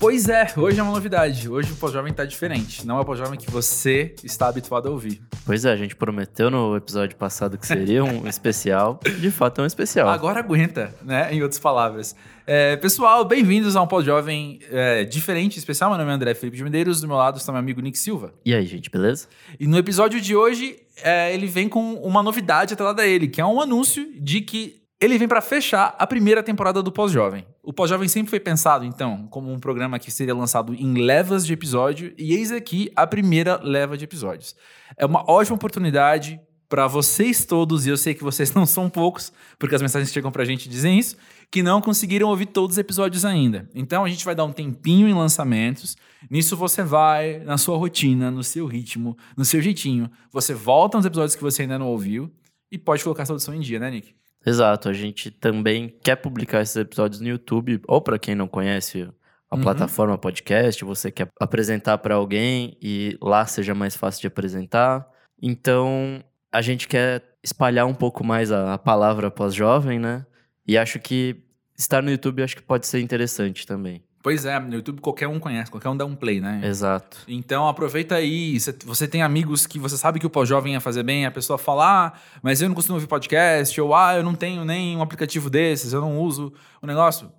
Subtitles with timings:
[0.00, 1.48] Pois é, hoje é uma novidade.
[1.48, 2.86] Hoje o pós-jovem tá diferente.
[2.86, 5.20] Não é o pós-jovem que você está habituado a ouvir.
[5.44, 9.00] Pois é, a gente prometeu no episódio passado que seria um especial.
[9.18, 10.08] De fato, é um especial.
[10.08, 11.34] Agora aguenta, né?
[11.34, 12.14] Em outras palavras.
[12.46, 15.90] É, pessoal, bem-vindos a um pós-jovem é, diferente, especial.
[15.90, 17.00] Meu nome é André Felipe de Medeiros.
[17.00, 18.32] Do meu lado está meu amigo Nick Silva.
[18.44, 19.26] E aí, gente, beleza?
[19.58, 23.40] E no episódio de hoje, é, ele vem com uma novidade atrelada a ele, que
[23.40, 27.46] é um anúncio de que ele vem para fechar a primeira temporada do Pós-Jovem.
[27.62, 31.52] O Pós-Jovem sempre foi pensado, então, como um programa que seria lançado em levas de
[31.52, 34.56] episódio, e eis aqui a primeira leva de episódios.
[34.96, 39.32] É uma ótima oportunidade para vocês todos, e eu sei que vocês não são poucos,
[39.56, 41.16] porque as mensagens que chegam pra gente dizem isso,
[41.48, 43.70] que não conseguiram ouvir todos os episódios ainda.
[43.74, 45.96] Então a gente vai dar um tempinho em lançamentos.
[46.28, 50.10] Nisso você vai na sua rotina, no seu ritmo, no seu jeitinho.
[50.32, 52.30] Você volta nos episódios que você ainda não ouviu
[52.70, 54.18] e pode colocar essa audição em dia, né, Nick?
[54.48, 59.06] Exato, a gente também quer publicar esses episódios no YouTube, ou para quem não conhece
[59.50, 59.62] a uhum.
[59.62, 65.06] plataforma podcast, você quer apresentar para alguém e lá seja mais fácil de apresentar.
[65.40, 70.24] Então, a gente quer espalhar um pouco mais a, a palavra pós-jovem, né?
[70.66, 71.42] E acho que
[71.76, 74.02] estar no YouTube acho que pode ser interessante também.
[74.22, 76.60] Pois é, no YouTube qualquer um conhece, qualquer um dá um play, né?
[76.64, 77.18] Exato.
[77.28, 81.24] Então aproveita aí, você tem amigos que você sabe que o pós-jovem ia fazer bem,
[81.24, 84.64] a pessoa fala, ah, mas eu não costumo ouvir podcast, ou ah, eu não tenho
[84.64, 86.52] nem um aplicativo desses, eu não uso
[86.82, 87.30] o negócio.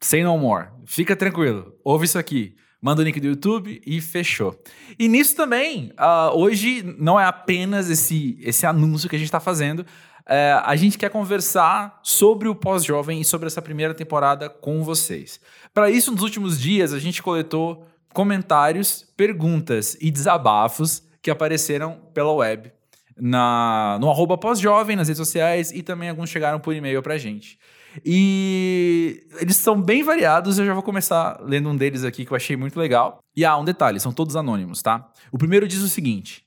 [0.00, 0.68] Say no more.
[0.84, 2.54] Fica tranquilo, ouve isso aqui.
[2.80, 4.56] Manda o link do YouTube e fechou.
[4.98, 9.40] E nisso também, uh, hoje não é apenas esse, esse anúncio que a gente está
[9.40, 9.84] fazendo,
[10.28, 15.40] é, a gente quer conversar sobre o pós-jovem e sobre essa primeira temporada com vocês.
[15.72, 22.32] Para isso, nos últimos dias, a gente coletou comentários, perguntas e desabafos que apareceram pela
[22.32, 22.72] web,
[23.16, 27.58] na, no arroba pós-jovem, nas redes sociais e também alguns chegaram por e-mail pra gente.
[28.04, 32.36] E eles são bem variados, eu já vou começar lendo um deles aqui que eu
[32.36, 33.18] achei muito legal.
[33.34, 35.10] E ah, um detalhe, são todos anônimos, tá?
[35.32, 36.45] O primeiro diz o seguinte: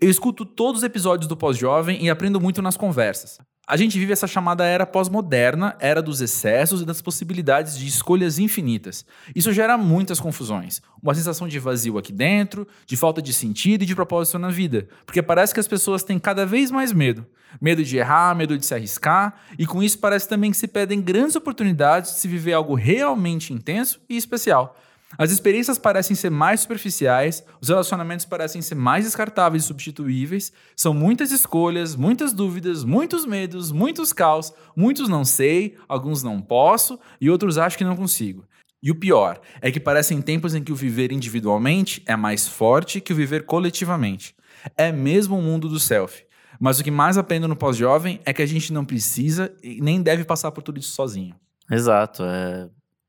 [0.00, 3.38] eu escuto todos os episódios do Pós-Jovem e aprendo muito nas conversas.
[3.70, 8.38] A gente vive essa chamada era pós-moderna, era dos excessos e das possibilidades de escolhas
[8.38, 9.04] infinitas.
[9.36, 10.80] Isso gera muitas confusões.
[11.02, 14.88] Uma sensação de vazio aqui dentro, de falta de sentido e de propósito na vida.
[15.04, 17.26] Porque parece que as pessoas têm cada vez mais medo.
[17.60, 21.02] Medo de errar, medo de se arriscar, e com isso parece também que se perdem
[21.02, 24.76] grandes oportunidades de se viver algo realmente intenso e especial.
[25.16, 30.92] As experiências parecem ser mais superficiais, os relacionamentos parecem ser mais descartáveis e substituíveis, são
[30.92, 37.30] muitas escolhas, muitas dúvidas, muitos medos, muitos caos, muitos não sei, alguns não posso e
[37.30, 38.44] outros acho que não consigo.
[38.82, 43.00] E o pior é que parecem tempos em que o viver individualmente é mais forte
[43.00, 44.36] que o viver coletivamente.
[44.76, 46.22] É mesmo o mundo do self.
[46.60, 50.02] Mas o que mais aprendo no pós-jovem é que a gente não precisa e nem
[50.02, 51.34] deve passar por tudo isso sozinho.
[51.70, 52.22] Exato.
[52.24, 52.68] É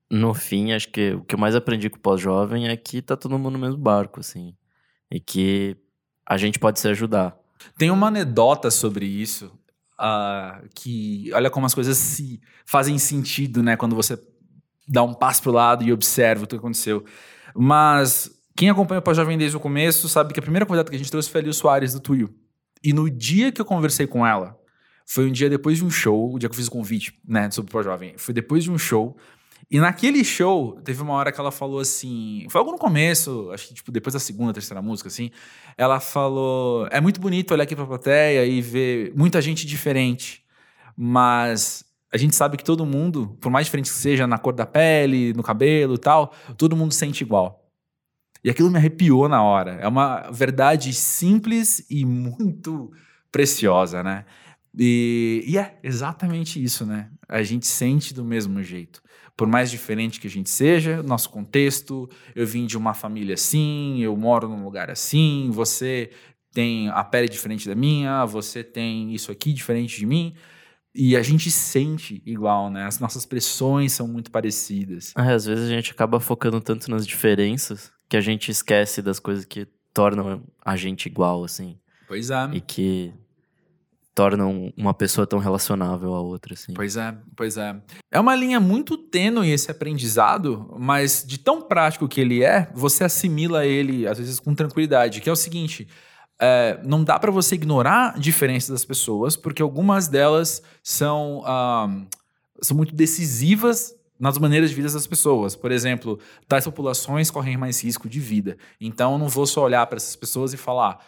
[0.10, 3.16] no fim, acho que o que eu mais aprendi com o pós-jovem é que tá
[3.16, 4.56] todo mundo no mesmo barco, assim.
[5.12, 5.78] E que
[6.26, 7.38] a gente pode se ajudar.
[7.78, 9.52] Tem uma anedota sobre isso,
[10.00, 13.76] uh, que olha como as coisas se fazem sentido, né?
[13.76, 14.18] Quando você
[14.88, 17.06] dá um passo pro lado e observa o que aconteceu.
[17.56, 21.00] Mas quem acompanha o pós-jovem desde o começo sabe que a primeira convidada que a
[21.00, 22.34] gente trouxe foi a Lil Soares, do Tuyo.
[22.84, 24.58] E no dia que eu conversei com ela,
[25.06, 27.50] foi um dia depois de um show, o dia que eu fiz o convite, né,
[27.52, 28.16] sobre o pós-jovem.
[28.18, 29.18] Foi depois de um show
[29.72, 32.48] e naquele show, teve uma hora que ela falou assim.
[32.50, 35.30] Foi algo no começo, acho que tipo, depois da segunda, terceira música, assim.
[35.78, 40.44] Ela falou: É muito bonito olhar aqui pra plateia e ver muita gente diferente.
[40.98, 44.66] Mas a gente sabe que todo mundo, por mais diferente que seja na cor da
[44.66, 47.70] pele, no cabelo e tal, todo mundo sente igual.
[48.44, 49.74] E aquilo me arrepiou na hora.
[49.74, 52.92] É uma verdade simples e muito
[53.32, 54.26] preciosa, né?
[54.78, 57.10] E, e é exatamente isso, né?
[57.28, 59.02] A gente sente do mesmo jeito
[59.40, 63.98] por mais diferente que a gente seja, nosso contexto, eu vim de uma família assim,
[64.02, 66.10] eu moro num lugar assim, você
[66.52, 70.36] tem a pele diferente da minha, você tem isso aqui diferente de mim.
[70.94, 72.84] E a gente sente igual, né?
[72.84, 75.14] As nossas pressões são muito parecidas.
[75.18, 79.20] É, às vezes a gente acaba focando tanto nas diferenças que a gente esquece das
[79.20, 81.80] coisas que tornam a gente igual, assim.
[82.10, 82.50] Pois é.
[82.52, 83.14] E que
[84.20, 86.74] tornam uma pessoa tão relacionável a outra, assim.
[86.74, 87.74] Pois é, pois é.
[88.12, 93.06] É uma linha muito tênue esse aprendizado, mas de tão prático que ele é, você
[93.06, 95.88] assimila ele, às vezes, com tranquilidade, que é o seguinte...
[96.42, 102.08] É, não dá para você ignorar diferenças das pessoas, porque algumas delas são, uh,
[102.62, 105.54] são muito decisivas nas maneiras de vida das pessoas.
[105.54, 106.18] Por exemplo,
[106.48, 108.58] tais populações correm mais risco de vida.
[108.80, 111.06] Então, eu não vou só olhar para essas pessoas e falar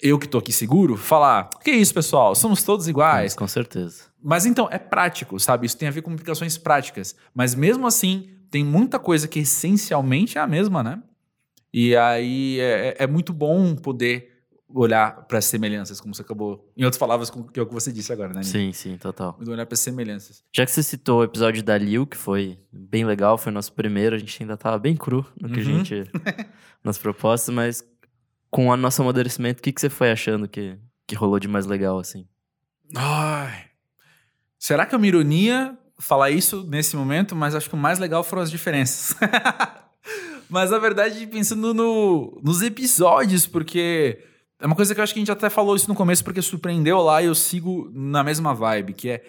[0.00, 2.34] eu que estou aqui seguro, falar: que isso, pessoal?
[2.34, 3.34] Somos todos iguais.
[3.34, 4.04] com certeza.
[4.22, 5.66] Mas então, é prático, sabe?
[5.66, 7.14] Isso tem a ver com implicações práticas.
[7.34, 11.02] Mas mesmo assim, tem muita coisa que essencialmente é a mesma, né?
[11.72, 14.36] E aí é, é muito bom poder
[14.74, 16.70] olhar para as semelhanças, como você acabou.
[16.76, 18.40] Em outras palavras, que é o que você disse agora, né?
[18.40, 18.50] Nico?
[18.50, 19.38] Sim, sim, total.
[19.46, 20.42] Olhar para as semelhanças.
[20.54, 23.72] Já que você citou o episódio da Liu, que foi bem legal, foi o nosso
[23.72, 25.80] primeiro, a gente ainda tava bem cru no que Uhum.
[25.80, 26.10] a gente.
[26.84, 27.84] nas propostas, mas
[28.50, 31.66] com o nosso amadurecimento, o que, que você foi achando que, que rolou de mais
[31.66, 32.26] legal, assim?
[32.94, 33.66] Ai.
[34.58, 37.36] Será que é uma ironia falar isso nesse momento?
[37.36, 39.16] Mas acho que o mais legal foram as diferenças.
[40.48, 44.18] mas na verdade, pensando no, nos episódios, porque
[44.60, 46.42] é uma coisa que eu acho que a gente até falou isso no começo, porque
[46.42, 49.24] surpreendeu lá e eu sigo na mesma vibe, que é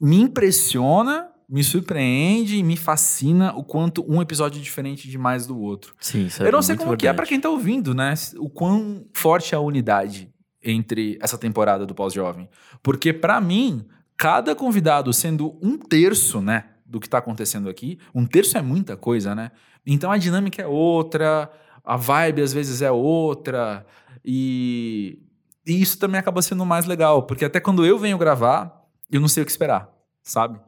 [0.00, 5.58] me impressiona, me surpreende e me fascina o quanto um episódio é diferente demais do
[5.58, 5.94] outro.
[6.00, 8.14] Sim, isso Eu não sei como que é pra quem tá ouvindo, né?
[8.38, 12.48] O quão forte é a unidade entre essa temporada do Pós-Jovem.
[12.82, 13.84] Porque pra mim,
[14.16, 18.96] cada convidado sendo um terço, né, do que tá acontecendo aqui, um terço é muita
[18.96, 19.50] coisa, né?
[19.86, 21.50] Então a dinâmica é outra,
[21.84, 23.84] a vibe às vezes é outra,
[24.24, 25.18] e,
[25.66, 29.28] e isso também acaba sendo mais legal, porque até quando eu venho gravar, eu não
[29.28, 29.90] sei o que esperar,
[30.22, 30.60] sabe?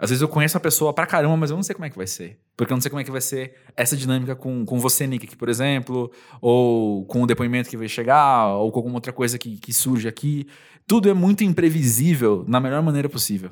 [0.00, 1.96] Às vezes eu conheço a pessoa pra caramba, mas eu não sei como é que
[1.96, 2.38] vai ser.
[2.56, 5.26] Porque eu não sei como é que vai ser essa dinâmica com, com você, Nick,
[5.26, 6.10] aqui, por exemplo,
[6.40, 10.08] ou com o depoimento que vai chegar, ou com alguma outra coisa que, que surge
[10.08, 10.46] aqui.
[10.86, 13.50] Tudo é muito imprevisível na melhor maneira possível.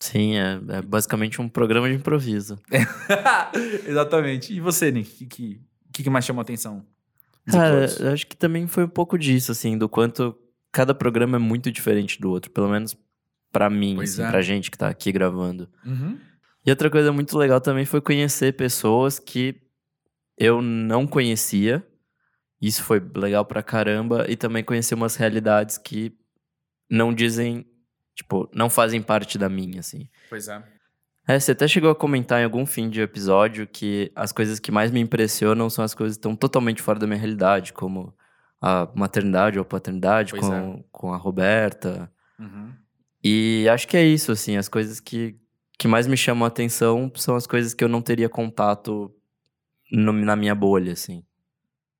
[0.00, 2.58] Sim, é, é basicamente um programa de improviso.
[3.86, 4.54] Exatamente.
[4.54, 5.28] E você, Nick, o
[5.92, 6.82] que, que, mais chamou a atenção?
[7.50, 10.34] Cara, eu acho que também foi um pouco disso, assim, do quanto
[10.72, 12.96] cada programa é muito diferente do outro, pelo menos
[13.56, 14.30] pra mim, Pois assim, é.
[14.30, 15.68] pra gente que tá aqui gravando.
[15.84, 16.18] Uhum.
[16.64, 19.54] E outra coisa muito legal também foi conhecer pessoas que
[20.38, 21.86] eu não conhecia.
[22.60, 24.26] Isso foi legal pra caramba.
[24.28, 26.12] E também conhecer umas realidades que
[26.90, 27.64] não dizem,
[28.14, 30.08] tipo, não fazem parte da minha, assim.
[30.28, 30.62] Pois é.
[31.28, 34.70] É, você até chegou a comentar em algum fim de episódio que as coisas que
[34.70, 38.14] mais me impressionam são as coisas que estão totalmente fora da minha realidade, como
[38.60, 40.84] a maternidade ou a paternidade Pois com, é.
[40.92, 42.10] com a Roberta.
[42.38, 42.72] Uhum.
[43.22, 45.36] E acho que é isso, assim, as coisas que,
[45.78, 49.12] que mais me chamam a atenção são as coisas que eu não teria contato
[49.90, 51.22] no- na minha bolha, assim.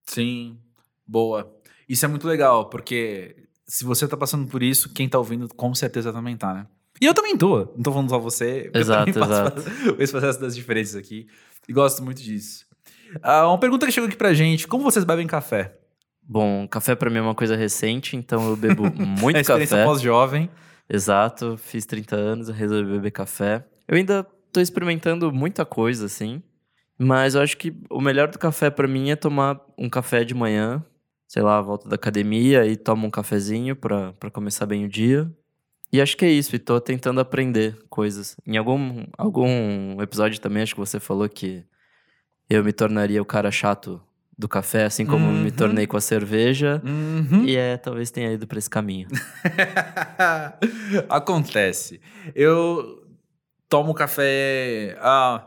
[0.04, 0.58] Sim,
[1.06, 1.52] boa.
[1.88, 3.36] Isso é muito legal, porque
[3.66, 6.66] se você tá passando por isso, quem tá ouvindo com certeza também tá, né?
[7.00, 8.70] E eu também tô, não tô falando só você.
[8.74, 9.62] Exato, eu também exato.
[9.62, 11.26] passo esse processo das diferenças aqui.
[11.68, 12.64] E gosto muito disso.
[13.22, 15.76] Ah, uma pergunta que chegou aqui pra gente: como vocês bebem café?
[16.22, 19.84] Bom, café pra mim é uma coisa recente, então eu bebo muito a experiência café.
[19.84, 20.50] pós-jovem.
[20.88, 23.64] Exato, fiz 30 anos, resolvi beber café.
[23.88, 26.42] Eu ainda tô experimentando muita coisa, assim.
[26.98, 30.34] Mas eu acho que o melhor do café pra mim é tomar um café de
[30.34, 30.82] manhã,
[31.28, 35.30] sei lá, volta da academia e tomo um cafezinho pra começar bem o dia.
[35.92, 38.36] E acho que é isso, e tô tentando aprender coisas.
[38.46, 41.64] Em algum, algum episódio também, acho que você falou que
[42.48, 44.00] eu me tornaria o cara chato
[44.38, 45.50] do café, assim como me Uhum.
[45.50, 46.82] tornei com a cerveja.
[46.84, 47.44] Uhum.
[47.44, 49.08] E é, talvez tenha ido pra esse caminho.
[51.08, 52.00] Acontece.
[52.34, 53.02] Eu
[53.68, 55.46] tomo café, ah,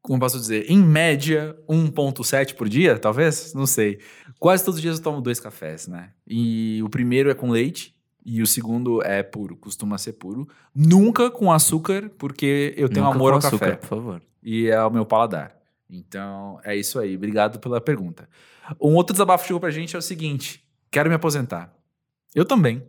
[0.00, 3.52] como posso dizer, em média 1.7 por dia, talvez?
[3.54, 3.98] Não sei.
[4.38, 6.10] Quase todos os dias eu tomo dois cafés, né?
[6.26, 10.48] E o primeiro é com leite e o segundo é puro, costuma ser puro.
[10.74, 14.22] Nunca com açúcar, porque eu tenho Nunca amor ao açúcar, café por favor.
[14.42, 15.54] e é o meu paladar.
[15.90, 17.16] Então, é isso aí.
[17.16, 18.28] Obrigado pela pergunta.
[18.80, 21.74] Um outro desabafo que chegou pra gente é o seguinte: quero me aposentar.
[22.34, 22.82] Eu também.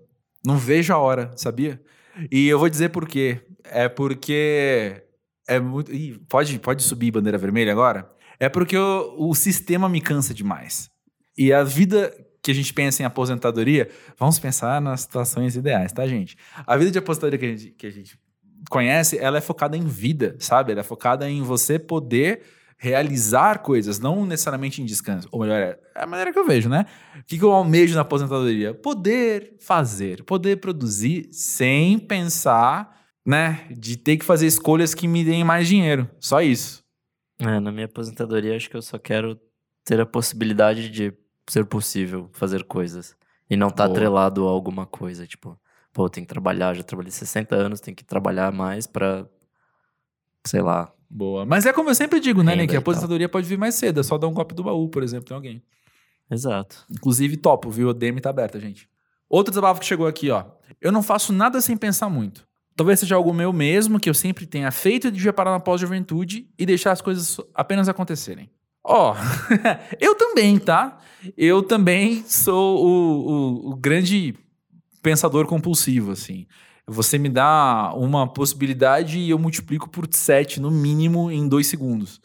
[0.45, 1.81] Não vejo a hora, sabia?
[2.31, 3.41] E eu vou dizer por quê.
[3.63, 5.03] É porque
[5.47, 5.93] é muito.
[5.93, 8.09] Ih, pode, pode subir bandeira vermelha agora?
[8.39, 10.89] É porque o, sistema me cansa demais.
[11.37, 16.05] E a vida que a gente pensa em aposentadoria, vamos pensar nas situações ideais, tá,
[16.05, 16.35] gente?
[16.67, 18.19] A vida de aposentadoria que a gente, que a gente
[18.69, 20.73] conhece, ela é focada em vida, sabe?
[20.73, 22.41] Ela é focada em você poder
[22.77, 25.27] realizar coisas, não necessariamente em descanso.
[25.31, 26.85] Ou melhor, é a maneira que eu vejo, né?
[27.19, 28.73] O que, que eu almejo na aposentadoria?
[28.73, 33.67] Poder fazer, poder produzir sem pensar, né?
[33.71, 36.09] De ter que fazer escolhas que me deem mais dinheiro.
[36.19, 36.83] Só isso.
[37.39, 39.39] É, na minha aposentadoria, acho que eu só quero
[39.83, 41.13] ter a possibilidade de
[41.49, 43.15] ser possível fazer coisas.
[43.49, 43.97] E não estar Boa.
[43.97, 45.27] atrelado a alguma coisa.
[45.27, 45.59] Tipo,
[45.91, 49.27] pô, tem que trabalhar, já trabalhei 60 anos, tem que trabalhar mais pra.
[50.45, 50.91] Sei lá.
[51.15, 51.45] Boa.
[51.45, 52.73] Mas é como eu sempre digo, né, Renda Nick?
[52.73, 53.99] e A aposentadoria pode vir mais cedo.
[53.99, 55.61] É só dar um golpe do baú, por exemplo, tem alguém.
[56.31, 56.85] Exato.
[56.89, 57.89] Inclusive, topo, viu?
[57.89, 58.89] A DM tá aberta, gente.
[59.29, 60.43] Outro desabafo que chegou aqui, ó.
[60.81, 62.47] Eu não faço nada sem pensar muito.
[62.75, 66.47] Talvez seja algo meu mesmo que eu sempre tenha feito e devia parar na pós-juventude
[66.57, 68.49] e deixar as coisas apenas acontecerem.
[68.83, 69.15] Ó,
[70.01, 70.99] eu também, tá?
[71.37, 74.35] Eu também sou o, o- o grande
[75.03, 76.47] pensador compulsivo, assim.
[76.85, 82.19] Você me dá uma possibilidade e eu multiplico por 7 no mínimo em dois segundos.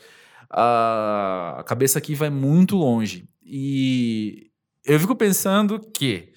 [0.51, 3.29] A cabeça aqui vai muito longe.
[3.45, 4.51] E
[4.85, 6.33] eu fico pensando que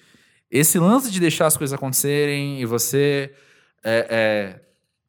[0.50, 3.34] esse lance de deixar as coisas acontecerem e você
[3.82, 4.60] é, é,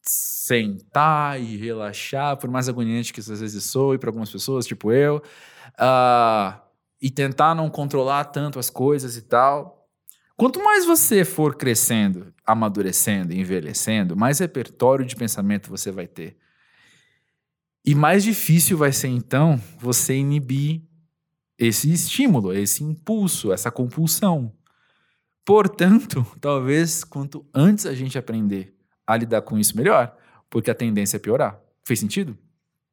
[0.01, 4.91] sentar e relaxar, por mais agoniante que isso às vezes soe para algumas pessoas, tipo
[4.91, 5.21] eu,
[5.79, 6.59] uh,
[7.01, 9.87] e tentar não controlar tanto as coisas e tal.
[10.35, 16.37] Quanto mais você for crescendo, amadurecendo, envelhecendo, mais repertório de pensamento você vai ter.
[17.85, 20.81] E mais difícil vai ser então você inibir
[21.57, 24.53] esse estímulo, esse impulso, essa compulsão.
[25.45, 28.73] Portanto, talvez quanto antes a gente aprender
[29.05, 30.15] a lidar com isso melhor,
[30.49, 31.59] porque a tendência é piorar.
[31.85, 32.37] Fez sentido?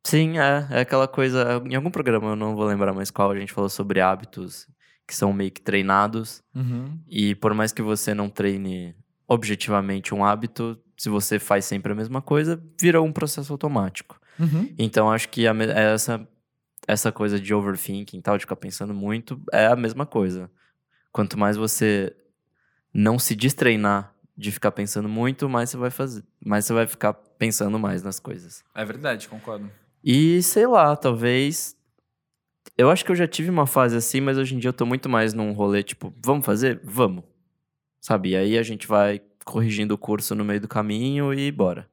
[0.04, 1.62] Sim, é, é aquela coisa.
[1.64, 4.66] Em algum programa, eu não vou lembrar mais qual, a gente falou sobre hábitos
[5.06, 6.42] que são meio que treinados.
[6.54, 6.98] Uhum.
[7.08, 8.94] E por mais que você não treine
[9.30, 14.20] objetivamente um hábito, se você faz sempre a mesma coisa, vira um processo automático.
[14.40, 14.74] Uhum.
[14.76, 16.28] Então acho que a, essa,
[16.86, 20.50] essa coisa de overthinking tal, de ficar pensando muito, é a mesma coisa.
[21.12, 22.12] Quanto mais você
[22.92, 27.12] não se destreinar de ficar pensando muito, mais você vai fazer, mais você vai ficar
[27.12, 28.64] pensando mais nas coisas.
[28.74, 29.70] É verdade, concordo.
[30.02, 31.76] E sei lá, talvez
[32.76, 34.84] eu acho que eu já tive uma fase assim, mas hoje em dia eu tô
[34.84, 36.80] muito mais num rolê tipo, vamos fazer?
[36.82, 37.22] Vamos.
[38.00, 38.30] Sabe?
[38.30, 41.88] E aí a gente vai corrigindo o curso no meio do caminho e bora.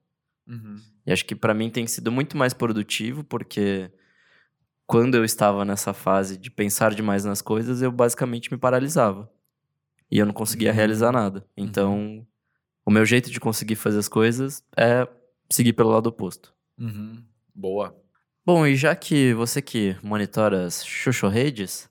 [0.47, 0.79] Uhum.
[1.05, 3.91] E acho que para mim tem sido muito mais produtivo, porque
[4.85, 9.29] quando eu estava nessa fase de pensar demais nas coisas, eu basicamente me paralisava.
[10.09, 10.75] E eu não conseguia uhum.
[10.75, 11.45] realizar nada.
[11.55, 12.25] Então, uhum.
[12.85, 15.07] o meu jeito de conseguir fazer as coisas é
[15.49, 16.53] seguir pelo lado oposto.
[16.77, 17.23] Uhum.
[17.53, 17.95] Boa.
[18.45, 21.89] Bom, e já que você que monitora as Xuxo Redes,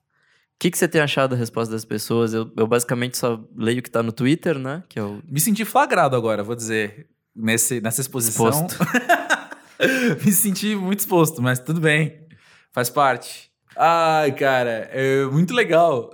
[0.56, 2.32] o que, que você tem achado da resposta das pessoas?
[2.32, 4.82] Eu, eu basicamente só leio o que tá no Twitter, né?
[4.88, 5.20] Que eu...
[5.28, 8.48] Me senti flagrado agora, vou dizer, nesse, nessa exposição.
[10.24, 12.26] Me senti muito exposto, mas tudo bem.
[12.72, 13.50] Faz parte.
[13.76, 16.10] Ai, cara, é muito legal.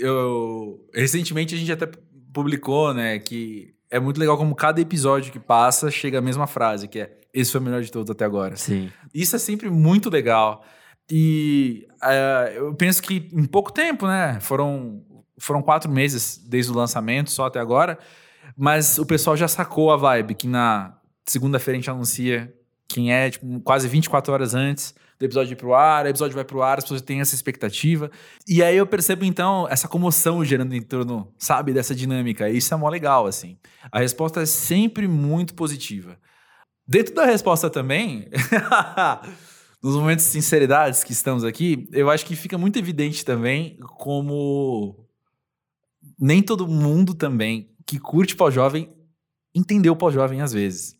[0.00, 1.86] Eu, recentemente a gente até
[2.32, 6.88] publicou, né, que é muito legal como cada episódio que passa chega a mesma frase,
[6.88, 8.56] que é esse foi o melhor de todos até agora.
[8.56, 8.90] Sim.
[9.12, 10.64] Isso é sempre muito legal.
[11.14, 14.38] E uh, eu penso que em pouco tempo, né?
[14.40, 15.04] Foram,
[15.36, 17.98] foram quatro meses desde o lançamento, só até agora.
[18.56, 22.50] Mas o pessoal já sacou a vibe, que na segunda-feira a gente anuncia
[22.88, 26.44] quem é, tipo, quase 24 horas antes do episódio ir pro ar, o episódio vai
[26.46, 28.10] pro ar, as pessoas têm essa expectativa.
[28.48, 32.48] E aí eu percebo, então, essa comoção gerando em torno, sabe, dessa dinâmica.
[32.48, 33.58] E isso é mó legal, assim.
[33.90, 36.16] A resposta é sempre muito positiva.
[36.88, 38.30] Dentro da resposta também,
[39.82, 45.06] nos momentos de sinceridades que estamos aqui, eu acho que fica muito evidente também como
[46.18, 48.92] nem todo mundo também que curte pós-jovem
[49.54, 50.96] entendeu pós-jovem às vezes.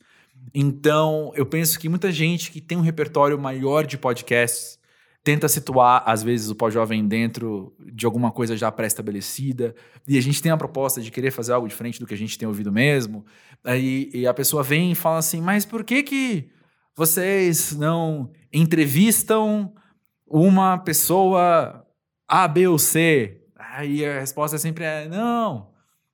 [0.52, 4.78] Então, eu penso que muita gente que tem um repertório maior de podcasts
[5.24, 9.72] tenta situar, às vezes, o pós-jovem dentro de alguma coisa já pré-estabelecida,
[10.06, 12.36] e a gente tem a proposta de querer fazer algo diferente do que a gente
[12.36, 13.24] tem ouvido mesmo,
[13.62, 16.48] aí e a pessoa vem e fala assim, mas por que que
[16.96, 19.72] vocês não entrevistam
[20.26, 21.86] uma pessoa
[22.28, 23.40] A, B ou C?
[23.56, 25.70] Aí a resposta sempre é, não.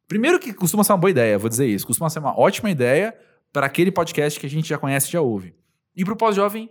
[0.06, 3.14] Primeiro que costuma ser uma boa ideia, vou dizer isso, costuma ser uma ótima ideia
[3.52, 5.54] para aquele podcast que a gente já conhece e já ouve.
[5.94, 6.70] E para o pós-jovem,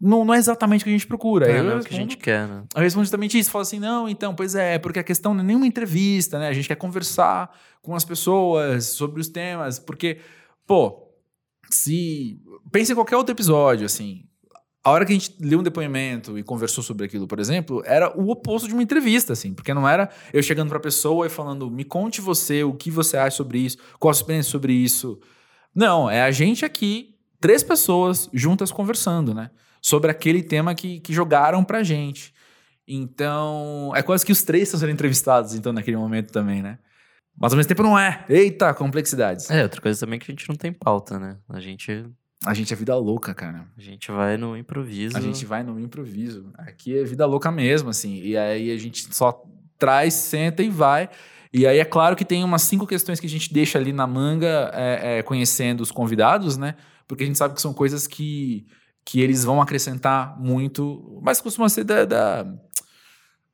[0.00, 1.50] não, não é exatamente o que a gente procura.
[1.50, 2.64] É, não é o que a gente quer, né?
[2.74, 3.50] Eu respondo justamente isso.
[3.50, 6.48] Falo assim, não, então, pois é, porque a questão não é nenhuma entrevista, né?
[6.48, 7.50] A gente quer conversar
[7.82, 10.20] com as pessoas sobre os temas, porque,
[10.66, 11.06] pô,
[11.70, 12.40] se...
[12.72, 14.24] Pense em qualquer outro episódio, assim.
[14.82, 18.18] A hora que a gente leu um depoimento e conversou sobre aquilo, por exemplo, era
[18.18, 19.52] o oposto de uma entrevista, assim.
[19.52, 23.16] Porque não era eu chegando pra pessoa e falando, me conte você, o que você
[23.16, 25.20] acha sobre isso, qual a sua experiência sobre isso.
[25.74, 29.50] Não, é a gente aqui, três pessoas juntas conversando, né?
[29.80, 32.34] sobre aquele tema que, que jogaram pra gente.
[32.86, 36.78] Então, é quase que os três estão sendo entrevistados, então, naquele momento também, né?
[37.38, 38.24] Mas ao mesmo tempo não é.
[38.28, 39.50] Eita, complexidades.
[39.50, 41.38] É, outra coisa também é que a gente não tem pauta, né?
[41.48, 42.04] A gente.
[42.44, 43.66] A gente é vida louca, cara.
[43.76, 45.16] A gente vai no improviso.
[45.16, 46.50] A gente vai no improviso.
[46.56, 48.20] Aqui é vida louca mesmo, assim.
[48.22, 49.44] E aí a gente só
[49.78, 51.10] traz, senta e vai.
[51.52, 54.06] E aí é claro que tem umas cinco questões que a gente deixa ali na
[54.06, 56.76] manga, é, é, conhecendo os convidados, né?
[57.06, 58.66] Porque a gente sabe que são coisas que
[59.04, 62.42] que eles vão acrescentar muito, mas costuma ser da, da,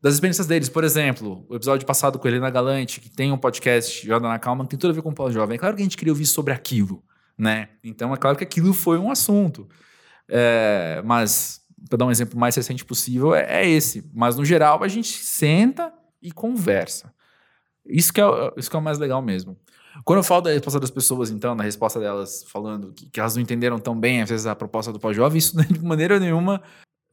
[0.02, 0.68] das experiências deles.
[0.68, 4.38] Por exemplo, o episódio passado com a Helena Galante, que tem um podcast Joga na
[4.38, 5.54] Calma, que tem tudo a ver com o pós-jovem.
[5.54, 7.02] É claro que a gente queria ouvir sobre aquilo,
[7.38, 7.68] né?
[7.82, 9.68] Então é claro que aquilo foi um assunto.
[10.28, 14.08] É, mas, para dar um exemplo mais recente possível, é, é, esse.
[14.14, 17.12] Mas no geral, a gente senta e conversa.
[17.84, 18.24] Isso que é,
[18.56, 19.56] isso que é o mais legal mesmo.
[20.04, 23.34] Quando eu falo da resposta das pessoas, então, na resposta delas falando que, que elas
[23.34, 26.62] não entenderam tão bem, às vezes, a proposta do pós-jovem, isso é de maneira nenhuma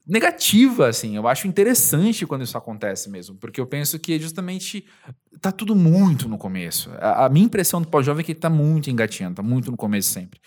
[0.06, 1.16] negativa, assim.
[1.16, 4.86] Eu acho interessante quando isso acontece mesmo, porque eu penso que justamente
[5.40, 6.92] tá tudo muito no começo.
[7.00, 10.10] A, a minha impressão do pós-jovem é que tá muito engatinhando, tá muito no começo
[10.10, 10.40] sempre.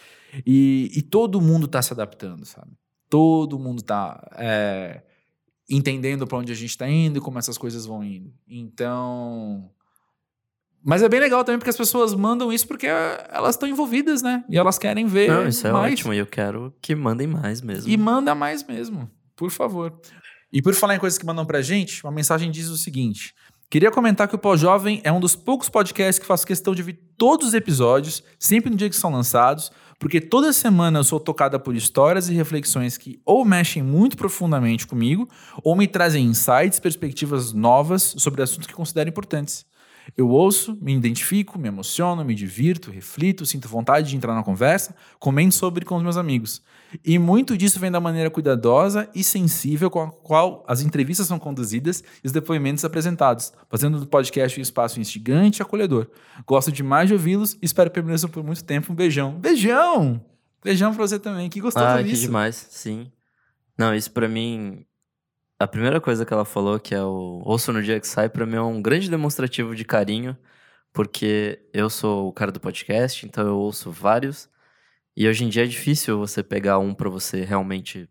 [0.44, 2.72] E, e todo mundo tá se adaptando, sabe?
[3.08, 5.02] Todo mundo tá é,
[5.70, 8.32] entendendo para onde a gente tá indo e como essas coisas vão indo.
[8.48, 9.70] Então.
[10.84, 14.44] Mas é bem legal também porque as pessoas mandam isso porque elas estão envolvidas, né?
[14.48, 15.28] E elas querem ver.
[15.28, 15.94] Não, isso é mais.
[15.94, 16.14] ótimo.
[16.14, 17.90] E eu quero que mandem mais mesmo.
[17.90, 19.92] E manda mais mesmo, por favor.
[20.52, 23.34] E por falar em coisas que mandam pra gente, uma mensagem diz o seguinte:
[23.68, 27.00] Queria comentar que o Pós-Jovem é um dos poucos podcasts que faço questão de ouvir
[27.18, 31.58] todos os episódios, sempre no dia que são lançados, porque toda semana eu sou tocada
[31.58, 35.28] por histórias e reflexões que ou mexem muito profundamente comigo,
[35.64, 39.66] ou me trazem insights, perspectivas novas sobre assuntos que considero importantes.
[40.16, 44.94] Eu ouço, me identifico, me emociono, me divirto, reflito, sinto vontade de entrar na conversa,
[45.18, 46.62] comento sobre com os meus amigos.
[47.04, 51.38] E muito disso vem da maneira cuidadosa e sensível com a qual as entrevistas são
[51.38, 56.08] conduzidas e os depoimentos apresentados, fazendo do podcast um espaço instigante e acolhedor.
[56.46, 58.92] Gosto demais de ouvi-los e espero permaneçam por muito tempo.
[58.92, 59.32] Um beijão.
[59.38, 60.24] Beijão!
[60.62, 61.48] Beijão pra você também.
[61.48, 62.10] Que gostoso ah, isso.
[62.10, 63.10] que demais, sim.
[63.78, 64.84] Não, isso pra mim.
[65.58, 68.44] A primeira coisa que ela falou, que é o ouço no dia que sai, pra
[68.44, 70.36] mim é um grande demonstrativo de carinho,
[70.92, 74.48] porque eu sou o cara do podcast, então eu ouço vários.
[75.16, 78.08] E hoje em dia é difícil você pegar um pra você realmente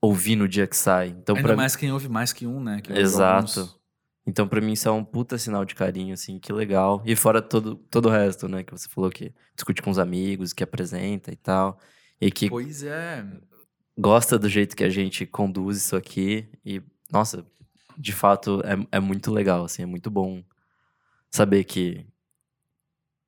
[0.00, 1.08] ouvir no dia que sai.
[1.08, 2.80] Então, Ainda pra mais quem ouve mais que um, né?
[2.80, 3.60] Que Exato.
[3.60, 3.80] alguns.
[4.26, 7.02] Então, pra mim, isso é um puta sinal de carinho, assim, que legal.
[7.04, 8.62] E fora todo, todo o resto, né?
[8.62, 11.78] Que você falou que discute com os amigos, que apresenta e tal.
[12.18, 13.22] E que Pois é.
[13.98, 16.48] gosta do jeito que a gente conduz isso aqui.
[16.64, 17.44] E, nossa,
[17.98, 20.42] de fato, é, é muito legal, assim, é muito bom
[21.30, 22.06] saber que,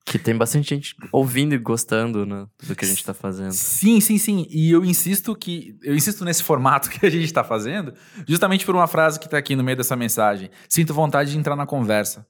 [0.07, 3.51] que tem bastante gente ouvindo e gostando, né, do que a gente tá fazendo.
[3.51, 4.47] Sim, sim, sim.
[4.49, 7.93] E eu insisto que eu insisto nesse formato que a gente está fazendo,
[8.27, 10.49] justamente por uma frase que está aqui no meio dessa mensagem.
[10.69, 12.25] Sinto vontade de entrar na conversa.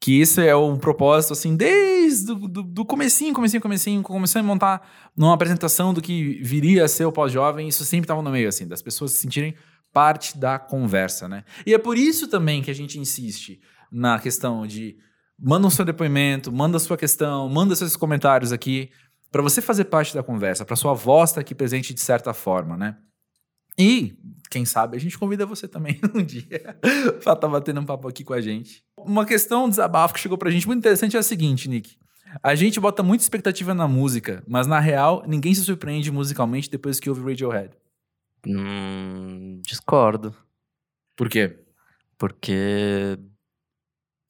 [0.00, 4.46] Que isso é um propósito, assim, desde do, do, do comecinho, comecinho, comecinho, começando a
[4.48, 8.48] montar numa apresentação do que viria a ser o pós-jovem, isso sempre estava no meio,
[8.48, 9.54] assim, das pessoas se sentirem
[9.92, 11.44] parte da conversa, né?
[11.64, 13.60] E é por isso também que a gente insiste
[13.92, 14.96] na questão de
[15.38, 18.90] manda o seu depoimento, manda a sua questão, manda seus comentários aqui,
[19.30, 22.76] para você fazer parte da conversa, para sua voz estar aqui presente de certa forma,
[22.76, 22.96] né?
[23.78, 24.14] E,
[24.50, 26.76] quem sabe, a gente convida você também um dia
[27.22, 28.84] pra estar batendo um papo aqui com a gente.
[28.98, 31.96] Uma questão, um desabafo que chegou pra gente muito interessante é a seguinte, Nick.
[32.42, 37.00] A gente bota muita expectativa na música, mas na real, ninguém se surpreende musicalmente depois
[37.00, 37.70] que ouve Radiohead.
[38.46, 40.34] Hum, discordo.
[41.16, 41.58] Por quê?
[42.18, 43.18] Porque,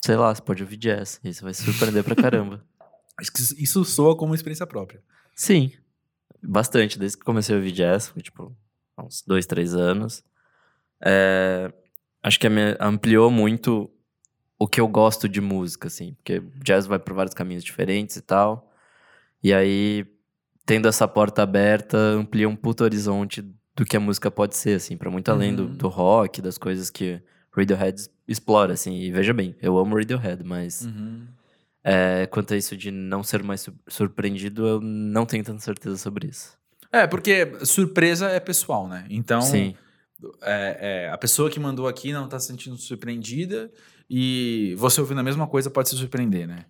[0.04, 1.20] sei lá, você pode ouvir jazz.
[1.24, 2.64] E você vai se surpreender pra caramba.
[3.18, 5.02] Acho que isso- isso soa como uma experiência própria.
[5.34, 5.70] Sim,
[6.42, 6.98] bastante.
[6.98, 8.54] Desde que comecei a ouvir jazz, foi tipo
[8.96, 10.24] há uns dois, três anos.
[11.04, 11.72] É,
[12.22, 12.46] acho que
[12.80, 13.90] ampliou muito
[14.58, 16.14] o que eu gosto de música, assim.
[16.14, 18.72] Porque jazz vai por vários caminhos diferentes e tal.
[19.42, 20.06] E aí,
[20.64, 23.42] tendo essa porta aberta, amplia um puto horizonte
[23.74, 24.96] do que a música pode ser, assim.
[24.96, 25.76] Pra muito além do, Uhum.
[25.76, 27.20] do rock, das coisas que
[27.54, 28.94] Radiohead explora, assim.
[28.96, 30.88] E veja bem, eu amo Radiohead, mas...
[31.84, 35.96] É, quanto a isso de não ser mais su- surpreendido, eu não tenho tanta certeza
[35.96, 36.56] sobre isso.
[36.92, 39.04] É, porque surpresa é pessoal, né?
[39.10, 39.74] Então, Sim,
[40.42, 43.68] é, é, a pessoa que mandou aqui não tá se sentindo surpreendida
[44.08, 46.66] e você ouvindo a mesma coisa pode se surpreender, né?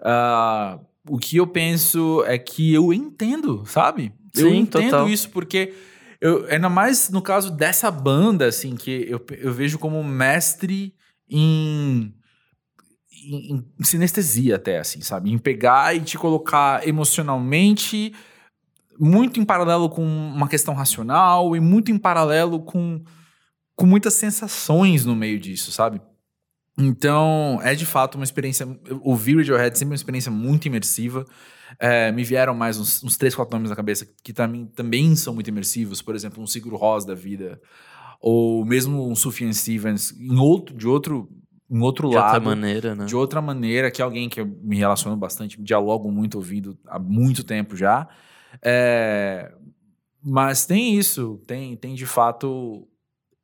[0.00, 4.12] Ah, o que eu penso é que eu entendo, sabe?
[4.36, 5.08] eu Sim, entendo total.
[5.08, 5.74] isso porque
[6.20, 10.94] eu, ainda mais no caso dessa banda, assim, que eu, eu vejo como mestre
[11.28, 12.14] em,
[13.24, 15.30] em, em sinestesia até, assim, sabe?
[15.32, 18.12] Em pegar e te colocar emocionalmente
[18.98, 23.02] muito em paralelo com uma questão racional e muito em paralelo com,
[23.74, 26.02] com muitas sensações no meio disso, sabe?
[26.78, 28.66] Então, é de fato uma experiência.
[29.02, 31.24] Ouvir Radiohead sempre é uma experiência muito imersiva.
[31.78, 35.34] É, me vieram mais uns, uns três, quatro nomes na cabeça que também, também são
[35.34, 36.02] muito imersivos.
[36.02, 37.60] Por exemplo, um Sigur Rós da vida.
[38.20, 41.28] Ou mesmo um Sufjan Stevens em outro, de outro,
[41.70, 43.06] em outro de lado outra maneira, né?
[43.06, 46.98] de outra maneira, que é alguém que eu me relaciono bastante, dialogo muito ouvido há
[46.98, 48.06] muito tempo já.
[48.62, 49.52] É,
[50.22, 52.86] mas tem isso, tem, tem de fato.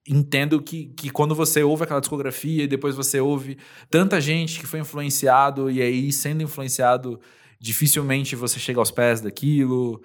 [0.09, 3.59] Entendo que, que quando você ouve aquela discografia e depois você ouve
[3.91, 7.19] tanta gente que foi influenciado, e aí, sendo influenciado,
[7.59, 10.01] dificilmente você chega aos pés daquilo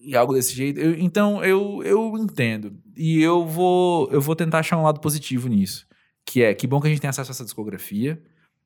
[0.00, 0.80] e algo desse jeito.
[0.80, 2.76] Eu- então eu, eu entendo.
[2.96, 5.86] E eu vou, eu vou tentar achar um lado positivo nisso.
[6.26, 8.22] Que é que bom que a gente tem acesso a essa discografia.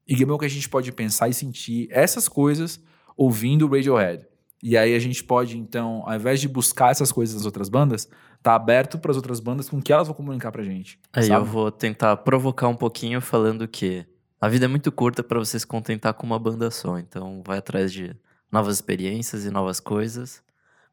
[0.06, 2.80] E que bom que a gente pode pensar e sentir essas coisas
[3.16, 4.26] ouvindo o Radiohead.
[4.62, 8.08] E aí a gente pode, então, ao invés de buscar essas coisas nas outras bandas,
[8.42, 10.98] tá aberto para as outras bandas com que elas vão comunicar pra gente.
[11.12, 11.40] Aí sabe?
[11.40, 14.04] eu vou tentar provocar um pouquinho falando que
[14.40, 16.98] a vida é muito curta para você se contentar com uma banda só.
[16.98, 18.16] Então vai atrás de
[18.50, 20.42] novas experiências e novas coisas.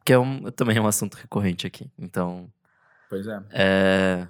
[0.04, 1.90] Que é um, também é um assunto recorrente aqui.
[1.98, 2.48] Então,
[3.10, 3.40] Pois é.
[3.52, 4.28] é...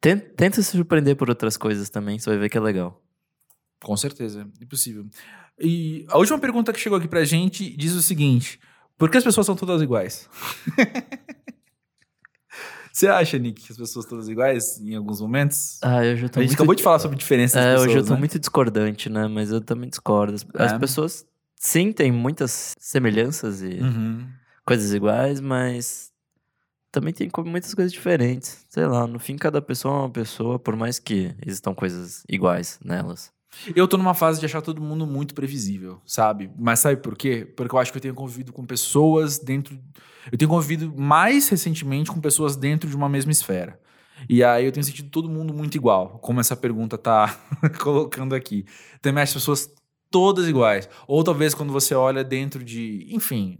[0.00, 3.00] ten- Tenta se surpreender por outras coisas também, você vai ver que é legal.
[3.82, 5.06] Com certeza, impossível.
[5.58, 8.60] E a última pergunta que chegou aqui pra gente diz o seguinte:
[8.98, 10.28] por que as pessoas são todas iguais?
[12.92, 15.78] Você acha, Nick, que as pessoas são todas iguais em alguns momentos?
[15.82, 16.54] Ah, eu já tô a gente muito...
[16.54, 18.18] acabou de falar sobre diferenças É, das hoje eu pessoas, tô né?
[18.20, 19.26] muito discordante, né?
[19.28, 20.34] Mas eu também discordo.
[20.54, 20.78] As, É.
[20.78, 24.26] pessoas, sim, têm muitas semelhanças e Uhum.
[24.64, 26.10] coisas iguais, mas
[26.90, 28.64] também tem muitas coisas diferentes.
[28.70, 32.78] Sei lá, no fim, cada pessoa é uma pessoa, por mais que existam coisas iguais
[32.82, 33.30] nelas.
[33.74, 36.50] Eu tô numa fase de achar todo mundo muito previsível, sabe?
[36.58, 37.44] Mas sabe por quê?
[37.56, 39.78] Porque eu acho que eu tenho convivido com pessoas dentro.
[40.30, 43.78] Eu tenho convivido mais recentemente com pessoas dentro de uma mesma esfera.
[44.28, 47.38] E aí eu tenho sentido todo mundo muito igual, como essa pergunta tá
[47.80, 48.64] colocando aqui.
[49.02, 49.70] Também as pessoas
[50.10, 50.88] todas iguais.
[51.06, 53.06] Ou talvez quando você olha dentro de.
[53.10, 53.58] Enfim,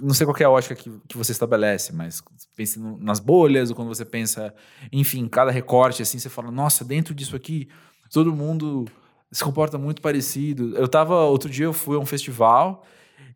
[0.00, 2.22] não sei qual é a ótica que, que você estabelece, mas
[2.56, 4.54] pense no- nas bolhas, ou quando você pensa,
[4.90, 7.68] enfim, cada recorte, assim, você fala, nossa, dentro disso aqui,
[8.10, 8.86] todo mundo
[9.32, 10.76] se comporta muito parecido.
[10.76, 12.84] Eu tava, outro dia eu fui a um festival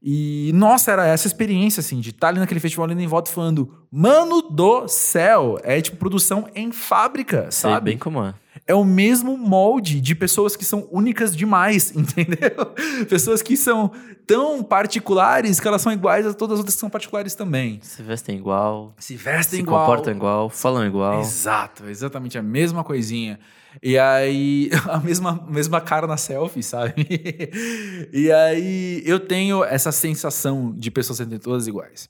[0.06, 3.72] e, nossa, era essa experiência, assim, de estar ali naquele festival ali em volta falando,
[3.90, 7.86] mano do céu, é tipo produção em fábrica, Sei sabe?
[7.92, 8.34] bem como é.
[8.66, 12.66] é o mesmo molde de pessoas que são únicas demais, entendeu?
[13.08, 13.90] Pessoas que são
[14.26, 17.78] tão particulares que elas são iguais a todas as outras que são particulares também.
[17.82, 19.86] Se vestem igual, Se vestem se igual.
[19.86, 21.20] comportam igual, falam igual.
[21.22, 23.40] Exato, exatamente a mesma coisinha.
[23.82, 27.06] E aí, a mesma, mesma cara na selfie, sabe?
[28.12, 32.08] e aí, eu tenho essa sensação de pessoas serem todas iguais.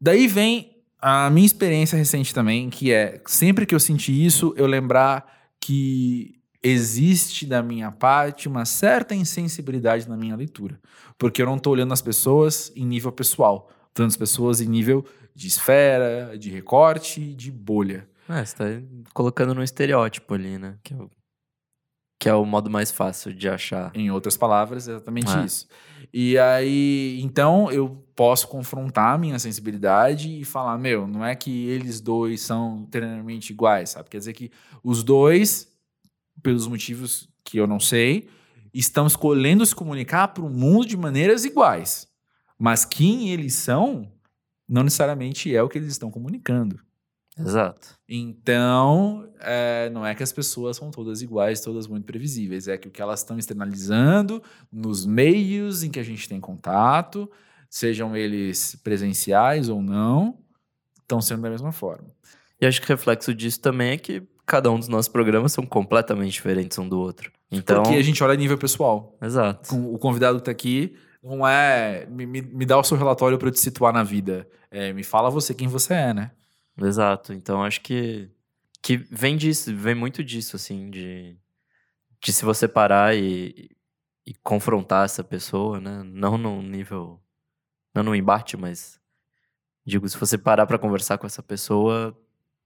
[0.00, 4.66] Daí vem a minha experiência recente também, que é sempre que eu senti isso, eu
[4.66, 5.26] lembrar
[5.60, 10.78] que existe da minha parte uma certa insensibilidade na minha leitura.
[11.18, 15.04] Porque eu não estou olhando as pessoas em nível pessoal, olhando as pessoas em nível
[15.34, 18.08] de esfera, de recorte, de bolha.
[18.28, 18.64] É, você tá
[19.12, 20.78] colocando no estereótipo ali, né?
[20.82, 21.10] Que é o,
[22.18, 23.90] que é o modo mais fácil de achar.
[23.94, 25.44] Em outras palavras, é exatamente É.
[25.44, 25.66] isso.
[26.14, 31.66] E aí, então, eu posso confrontar a minha sensibilidade e falar, meu, não é que
[31.66, 34.08] eles dois são treinamento iguais, sabe?
[34.10, 34.50] Quer dizer que
[34.84, 35.72] os dois,
[36.42, 38.28] pelos motivos que eu não sei,
[38.72, 42.06] estão escolhendo se comunicar para o mundo de maneiras iguais.
[42.58, 44.10] Mas quem eles são,
[44.68, 46.78] não necessariamente é o que eles estão comunicando.
[47.38, 47.96] Exato.
[48.08, 52.68] Então, é, não é que as pessoas são todas iguais, todas muito previsíveis.
[52.68, 57.30] É que o que elas estão externalizando nos meios em que a gente tem contato,
[57.70, 60.38] sejam eles presenciais ou não,
[61.00, 62.08] estão sendo da mesma forma.
[62.60, 66.32] E acho que reflexo disso também é que cada um dos nossos programas são completamente
[66.32, 67.32] diferentes um do outro.
[67.50, 69.16] Então, Porque a gente olha a nível pessoal.
[69.22, 69.74] exato.
[69.76, 73.48] O convidado que está aqui não é me, me, me dá o seu relatório para
[73.48, 74.46] eu te situar na vida.
[74.70, 76.30] É, me fala você quem você é, né?
[76.80, 77.32] Exato.
[77.32, 78.30] Então acho que
[78.82, 81.36] que vem disso, vem muito disso assim de
[82.20, 83.70] de se você parar e,
[84.26, 86.02] e confrontar essa pessoa, né?
[86.04, 87.20] Não num nível
[87.94, 89.00] não num embate, mas
[89.84, 92.16] digo, se você parar pra conversar com essa pessoa,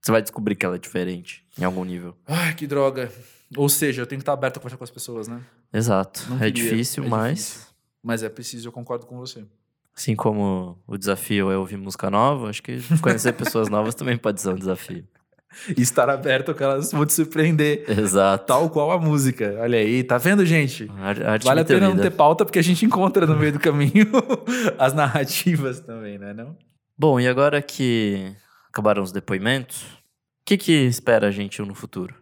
[0.01, 2.15] você vai descobrir que ela é diferente em algum nível.
[2.25, 3.11] Ai, que droga.
[3.55, 5.43] Ou seja, eu tenho que estar aberto a conversar com as pessoas, né?
[5.73, 6.21] Exato.
[6.41, 7.67] É difícil, é mas difícil.
[8.03, 9.45] Mas é preciso, eu concordo com você.
[9.97, 14.39] Assim como o desafio é ouvir música nova, acho que conhecer pessoas novas também pode
[14.39, 15.03] ser um desafio.
[15.75, 17.83] E estar aberto que elas vão te surpreender.
[17.89, 18.45] Exato.
[18.45, 19.57] Tal qual a música.
[19.59, 20.87] Olha aí, tá vendo, gente?
[20.99, 23.59] Ar- arte Vale a pena não ter pauta porque a gente encontra no meio do
[23.59, 24.05] caminho
[24.77, 26.31] as narrativas também, né?
[26.31, 26.55] Não?
[26.95, 28.35] Bom, e agora que
[28.69, 32.13] acabaram os depoimentos, o que, que espera a gente no futuro?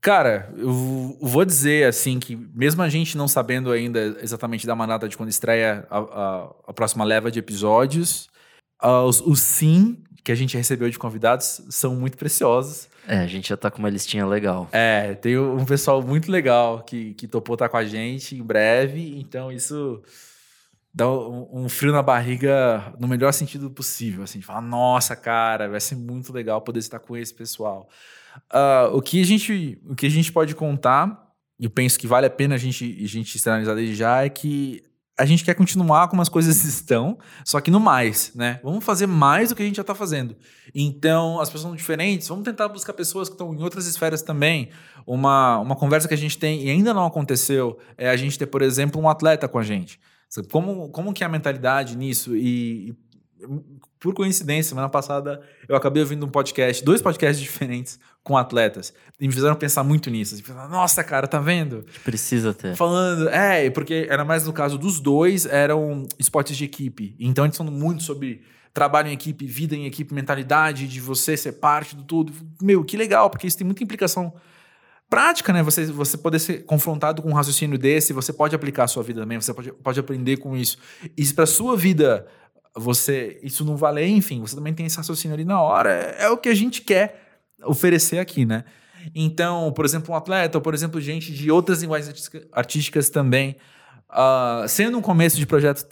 [0.00, 5.08] Cara, eu vou dizer assim que mesmo a gente não sabendo ainda exatamente da manada
[5.08, 8.28] de quando estreia a, a- a próxima leva de episódios,
[8.78, 12.88] ah, os, os sim que a gente recebeu de convidados são muito preciosos.
[13.08, 14.68] É, a gente já tá com uma listinha legal.
[14.72, 19.18] É, tem um pessoal muito legal que, que topou estar com a gente em breve,
[19.18, 20.02] então isso
[20.94, 25.68] dá um, um frio na barriga no melhor sentido possível, assim, de falar, nossa, cara,
[25.68, 27.88] vai ser muito legal poder estar com esse pessoal.
[28.50, 32.06] Ah, o, que a gente, o que a gente pode contar, e eu penso que
[32.06, 34.82] vale a pena a gente, a gente externalizar desde já, é que
[35.18, 38.60] a gente quer continuar como as coisas estão, só que no mais, né?
[38.62, 40.36] Vamos fazer mais do que a gente já está fazendo.
[40.74, 44.70] Então, as pessoas são diferentes, vamos tentar buscar pessoas que estão em outras esferas também.
[45.06, 48.46] Uma, uma conversa que a gente tem e ainda não aconteceu é a gente ter,
[48.46, 49.98] por exemplo, um atleta com a gente.
[50.50, 52.36] Como, como que é a mentalidade nisso?
[52.36, 52.96] E, e
[54.00, 58.92] por coincidência, semana passada eu acabei ouvindo um podcast, dois podcasts diferentes com atletas.
[59.20, 60.34] E me fizeram pensar muito nisso.
[60.34, 61.84] Assim, Nossa, cara, tá vendo?
[62.04, 62.76] Precisa ter.
[62.76, 67.16] Falando, é, porque era mais no caso dos dois, eram esportes de equipe.
[67.18, 71.52] Então eles falando muito sobre trabalho em equipe, vida em equipe, mentalidade de você ser
[71.52, 72.32] parte do tudo.
[72.62, 74.32] Meu, que legal, porque isso tem muita implicação
[75.08, 75.62] prática, né?
[75.62, 79.20] Você, você poder ser confrontado com um raciocínio desse, você pode aplicar a sua vida
[79.20, 80.78] também, você pode, pode aprender com isso.
[81.16, 82.26] E se para sua vida
[82.78, 86.30] você isso não valer, enfim, você também tem esse raciocínio ali na hora, é, é
[86.30, 88.64] o que a gente quer oferecer aqui, né?
[89.14, 93.56] Então, por exemplo, um atleta, ou por exemplo, gente de outras linguagens artísticas também,
[94.10, 95.86] uh, sendo um começo de projeto,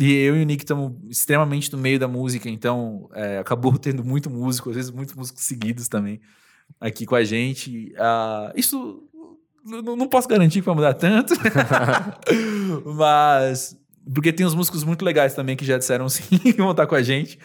[0.00, 4.04] e eu e o Nick estamos extremamente no meio da música, então é, acabou tendo
[4.04, 6.20] muito músico, às vezes muitos músicos seguidos também
[6.80, 7.92] aqui com a gente.
[7.94, 9.02] Uh, isso
[9.64, 11.34] não posso garantir que vai mudar tanto,
[12.96, 13.76] mas
[14.12, 16.94] porque tem uns músicos muito legais também que já disseram sim que vão estar com
[16.94, 17.38] a gente.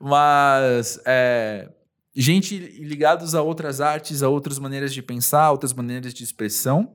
[0.00, 1.68] Mas é,
[2.14, 6.94] gente ligados a outras artes, a outras maneiras de pensar, outras maneiras de expressão.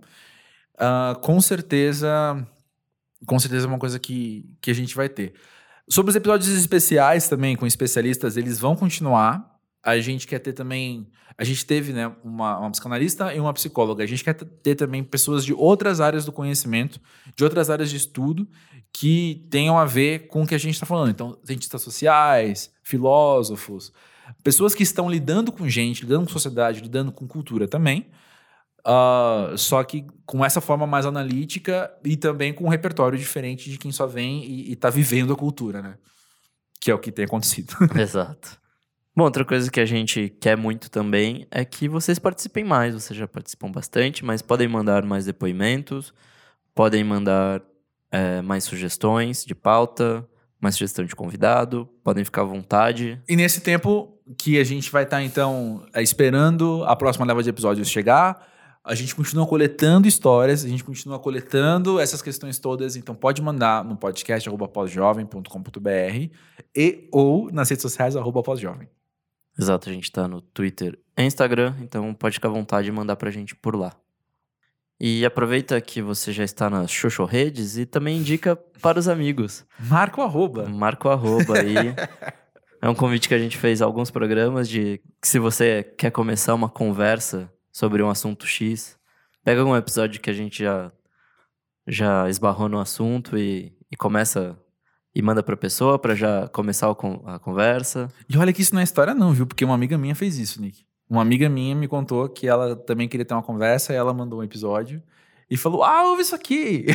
[0.75, 2.45] Uh, com certeza,
[3.25, 5.33] com certeza é uma coisa que, que a gente vai ter.
[5.87, 9.53] Sobre os episódios especiais também, com especialistas, eles vão continuar.
[9.83, 11.07] A gente quer ter também.
[11.37, 14.03] A gente teve né, uma, uma psicanalista e uma psicóloga.
[14.03, 16.99] A gente quer ter também pessoas de outras áreas do conhecimento,
[17.35, 18.47] de outras áreas de estudo,
[18.97, 21.09] que tenham a ver com o que a gente está falando.
[21.09, 23.91] Então, cientistas sociais, filósofos,
[24.41, 28.07] pessoas que estão lidando com gente, lidando com sociedade, lidando com cultura também.
[28.87, 33.77] Uh, só que com essa forma mais analítica e também com um repertório diferente de
[33.77, 35.97] quem só vem e, está vivendo a cultura, né?
[36.79, 37.75] Que é o que tem acontecido.
[37.99, 38.57] Exato.
[39.13, 42.93] Bom, outra coisa que a gente quer muito também é que vocês participem mais.
[42.93, 46.13] Vocês já participam bastante, mas podem mandar mais depoimentos,
[46.73, 47.61] podem mandar
[48.11, 50.27] é, mais sugestões de pauta,
[50.59, 53.21] mais sugestão de convidado, podem ficar à vontade.
[53.27, 57.43] E nesse tempo que a gente vai estar, tá, então, é, esperando a próxima leva
[57.43, 58.47] de episódios chegar,
[58.83, 63.83] a gente continua coletando histórias, a gente continua coletando essas questões todas, então pode mandar
[63.83, 66.29] no podcast arroba pós-jovem.com.br
[66.75, 68.87] e ou nas redes sociais arroba pós-jovem.
[69.57, 73.15] Exato, a gente tá no Twitter e Instagram, então pode ficar à vontade de mandar
[73.15, 73.95] pra gente por lá.
[74.99, 79.65] E aproveita que você já está nas Xoxo Redes e também indica para os amigos.
[79.77, 80.69] Marca o arroba.
[80.69, 81.75] Marca o arroba aí.
[82.81, 86.53] é um convite que a gente fez alguns programas de que se você quer começar
[86.53, 88.97] uma conversa sobre um assunto X,
[89.43, 90.91] pega um episódio que a gente já,
[91.85, 94.57] já esbarrou no assunto e, e começa
[95.13, 98.09] e manda pra pessoa para já começar a conversa.
[98.29, 99.45] E olha que isso não é história não, viu?
[99.45, 100.84] Porque uma amiga minha fez isso, Nick.
[101.09, 104.39] Uma amiga minha me contou que ela também queria ter uma conversa e ela mandou
[104.39, 105.01] um episódio
[105.49, 106.85] e falou: Ah, ouve isso aqui.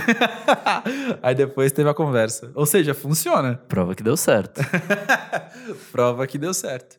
[1.23, 2.51] Aí depois teve a conversa.
[2.55, 3.57] Ou seja, funciona.
[3.69, 4.61] Prova que deu certo.
[5.93, 6.99] Prova que deu certo.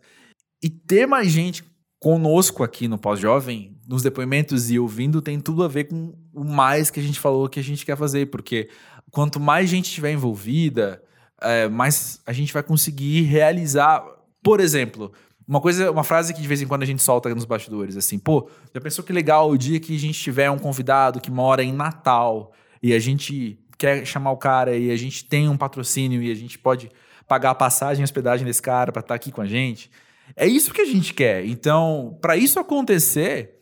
[0.63, 1.63] E ter mais gente
[2.00, 6.89] conosco aqui no Pós-Jovem, nos depoimentos e ouvindo, tem tudo a ver com o mais
[6.89, 8.28] que a gente falou que a gente quer fazer.
[8.28, 8.69] Porque
[9.12, 11.04] quanto mais gente estiver envolvida,
[11.41, 14.04] é, mais a gente vai conseguir realizar.
[14.43, 15.12] Por exemplo,
[15.52, 18.18] uma coisa, uma frase que de vez em quando a gente solta nos bastidores, assim,
[18.18, 21.62] pô, já pensou que legal o dia que a gente tiver um convidado que mora
[21.62, 26.24] em Natal e a gente quer chamar o cara e a gente tem um patrocínio
[26.24, 26.90] e a gente pode
[27.28, 29.92] pagar a passagem e hospedagem desse cara para estar tá aqui com a gente.
[30.38, 31.46] É isso que a gente quer.
[31.46, 33.54] Então, para isso acontecer,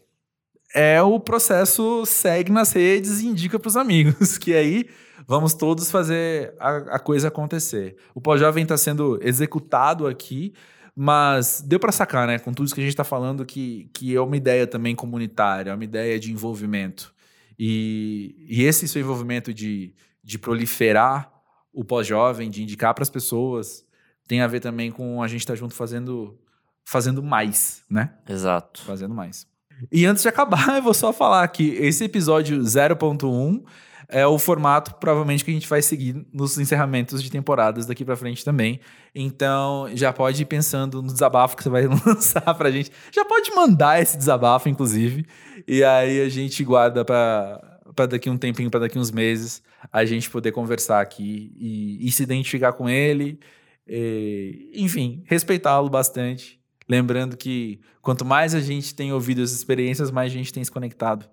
[0.76, 4.86] é o processo segue nas redes e indica para os amigos, que aí
[5.28, 7.96] vamos todos fazer a, a coisa acontecer.
[8.14, 10.54] O pós-jovem está sendo executado aqui,
[10.96, 14.16] mas deu para sacar, né, com tudo isso que a gente está falando, que, que
[14.16, 17.14] é uma ideia também comunitária, é uma ideia de envolvimento.
[17.58, 21.32] E, e esse seu envolvimento de, de proliferar
[21.74, 23.84] o pós-jovem, de indicar para as pessoas,
[24.28, 26.40] tem a ver também com a gente estar tá junto fazendo,
[26.86, 28.14] fazendo mais, né?
[28.28, 28.82] Exato.
[28.84, 29.48] Fazendo mais.
[29.92, 33.64] E antes de acabar, eu vou só falar que esse episódio 0.1
[34.10, 38.16] é o formato provavelmente que a gente vai seguir nos encerramentos de temporadas daqui para
[38.16, 38.80] frente também.
[39.14, 42.92] Então, já pode ir pensando no desabafo que você vai lançar pra gente.
[43.12, 45.26] Já pode mandar esse desabafo, inclusive,
[45.68, 50.06] e aí a gente guarda para para daqui um tempinho, para daqui uns meses, a
[50.06, 53.40] gente poder conversar aqui e, e se identificar com ele,
[53.86, 56.62] e, enfim, respeitá-lo bastante.
[56.88, 60.72] Lembrando que quanto mais a gente tem ouvido as experiências, mais a gente tem se
[60.72, 61.26] conectado,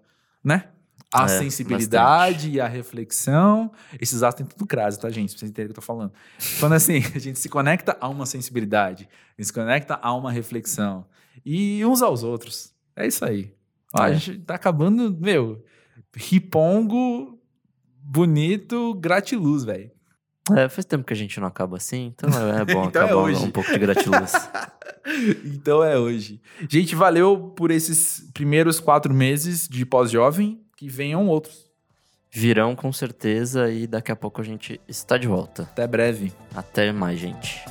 [0.42, 0.70] né?
[1.14, 3.70] A É, sensibilidade e a reflexão.
[4.00, 5.30] Esses atos têm tudo crase, tá, gente?
[5.30, 6.12] Pra vocês entenderem o que eu tô falando.
[6.38, 10.32] Falando assim, a gente se conecta a uma sensibilidade, a gente se conecta a uma
[10.32, 11.06] reflexão.
[11.44, 12.72] E uns aos outros.
[12.96, 13.54] É isso aí.
[13.94, 14.14] Ó, A É.
[14.16, 15.64] gente tá acabando, meu,
[16.14, 17.38] ripongo,
[18.02, 19.90] bonito, gratiluz, velho.
[20.56, 23.16] É, faz tempo que a gente não acaba assim, então é bom Então é acabar
[23.16, 23.44] hoje.
[23.44, 24.32] um pouco de gratiluz.
[25.44, 26.40] Então é hoje.
[26.68, 30.60] Gente, valeu por esses primeiros quatro meses de pós-jovem.
[30.76, 31.70] Que venham outros.
[32.30, 35.62] Virão com certeza e daqui a pouco a gente está de volta.
[35.62, 36.32] Até breve.
[36.54, 37.64] Até mais, gente.